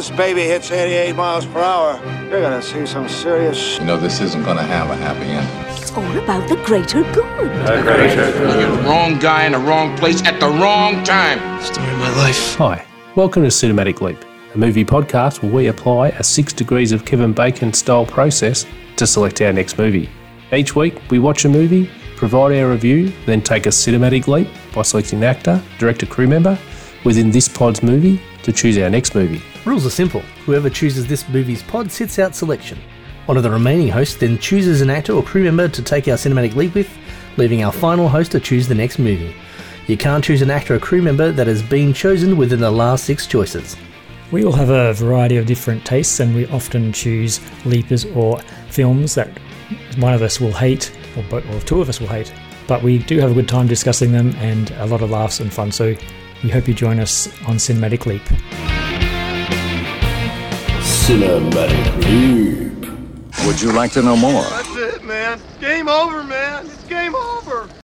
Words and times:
this 0.00 0.10
baby 0.16 0.40
hits 0.40 0.70
88 0.70 1.14
miles 1.14 1.44
per 1.44 1.60
hour, 1.60 2.00
you're 2.30 2.40
gonna 2.40 2.62
see 2.62 2.86
some 2.86 3.06
serious 3.06 3.78
You 3.78 3.84
know, 3.84 3.98
this 3.98 4.22
isn't 4.22 4.42
gonna 4.44 4.62
have 4.62 4.88
a 4.88 4.96
happy 4.96 5.26
ending. 5.26 5.76
It's 5.76 5.92
all 5.92 6.16
about 6.16 6.48
the 6.48 6.56
greater 6.64 7.02
good. 7.12 7.26
You're 7.36 8.76
the 8.76 8.82
wrong 8.86 9.18
guy 9.18 9.44
in 9.44 9.52
the 9.52 9.58
wrong 9.58 9.94
place 9.98 10.22
at 10.24 10.40
the 10.40 10.48
wrong 10.48 11.04
time. 11.04 11.38
Story 11.60 11.86
of 11.90 11.98
my 11.98 12.16
life. 12.16 12.54
Hi, 12.54 12.82
welcome 13.14 13.42
to 13.42 13.50
Cinematic 13.50 14.00
Leap, 14.00 14.16
a 14.54 14.56
movie 14.56 14.86
podcast 14.86 15.42
where 15.42 15.52
we 15.52 15.66
apply 15.66 16.08
a 16.08 16.24
six 16.24 16.54
degrees 16.54 16.92
of 16.92 17.04
Kevin 17.04 17.34
Bacon 17.34 17.70
style 17.74 18.06
process 18.06 18.64
to 18.96 19.06
select 19.06 19.42
our 19.42 19.52
next 19.52 19.76
movie. 19.76 20.08
Each 20.50 20.74
week, 20.74 20.98
we 21.10 21.18
watch 21.18 21.44
a 21.44 21.50
movie, 21.50 21.90
provide 22.16 22.58
our 22.58 22.70
review, 22.70 23.12
then 23.26 23.42
take 23.42 23.66
a 23.66 23.70
cinematic 23.70 24.28
leap 24.28 24.48
by 24.74 24.80
selecting 24.80 25.18
an 25.18 25.24
actor, 25.24 25.62
director, 25.78 26.06
crew 26.06 26.26
member 26.26 26.58
within 27.04 27.30
this 27.30 27.48
pod's 27.48 27.82
movie 27.82 28.20
to 28.42 28.52
choose 28.52 28.78
our 28.78 28.90
next 28.90 29.14
movie. 29.14 29.42
Rules 29.64 29.86
are 29.86 29.90
simple. 29.90 30.20
Whoever 30.46 30.70
chooses 30.70 31.06
this 31.06 31.28
movie's 31.28 31.62
pod 31.62 31.90
sits 31.90 32.18
out 32.18 32.34
selection. 32.34 32.78
One 33.26 33.36
of 33.36 33.42
the 33.42 33.50
remaining 33.50 33.88
hosts 33.88 34.16
then 34.16 34.38
chooses 34.38 34.80
an 34.80 34.90
actor 34.90 35.12
or 35.12 35.22
crew 35.22 35.44
member 35.44 35.68
to 35.68 35.82
take 35.82 36.08
our 36.08 36.16
cinematic 36.16 36.56
leap 36.56 36.74
with, 36.74 36.90
leaving 37.36 37.62
our 37.62 37.72
final 37.72 38.08
host 38.08 38.32
to 38.32 38.40
choose 38.40 38.66
the 38.66 38.74
next 38.74 38.98
movie. 38.98 39.34
You 39.86 39.96
can't 39.96 40.24
choose 40.24 40.42
an 40.42 40.50
actor 40.50 40.74
or 40.74 40.78
crew 40.78 41.02
member 41.02 41.32
that 41.32 41.46
has 41.46 41.62
been 41.62 41.92
chosen 41.92 42.36
within 42.36 42.60
the 42.60 42.70
last 42.70 43.04
six 43.04 43.26
choices. 43.26 43.76
We 44.30 44.44
all 44.44 44.52
have 44.52 44.70
a 44.70 44.92
variety 44.94 45.36
of 45.36 45.46
different 45.46 45.84
tastes, 45.84 46.20
and 46.20 46.34
we 46.34 46.46
often 46.46 46.92
choose 46.92 47.40
leapers 47.64 48.04
or 48.04 48.40
films 48.68 49.14
that 49.16 49.28
one 49.98 50.14
of 50.14 50.22
us 50.22 50.40
will 50.40 50.52
hate, 50.52 50.92
or, 51.16 51.24
both, 51.24 51.48
or 51.52 51.60
two 51.66 51.80
of 51.80 51.88
us 51.88 52.00
will 52.00 52.08
hate. 52.08 52.32
But 52.68 52.82
we 52.82 52.98
do 52.98 53.18
have 53.18 53.32
a 53.32 53.34
good 53.34 53.48
time 53.48 53.66
discussing 53.66 54.12
them 54.12 54.30
and 54.36 54.70
a 54.72 54.86
lot 54.86 55.02
of 55.02 55.10
laughs 55.10 55.40
and 55.40 55.52
fun. 55.52 55.72
So 55.72 55.96
we 56.42 56.50
hope 56.50 56.66
you 56.68 56.74
join 56.74 56.98
us 56.98 57.26
on 57.46 57.56
Cinematic 57.56 58.06
Leap. 58.06 58.22
Cinematic 60.80 62.04
Leap. 62.04 63.46
Would 63.46 63.60
you 63.60 63.72
like 63.72 63.92
to 63.92 64.02
know 64.02 64.16
more? 64.16 64.42
That's 64.44 64.76
it, 64.76 65.04
man. 65.04 65.40
Game 65.60 65.88
over, 65.88 66.22
man. 66.22 66.66
It's 66.66 66.84
game 66.84 67.14
over. 67.14 67.49